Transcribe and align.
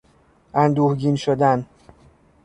اندوهگین 0.53 1.15
شدن 1.15 1.65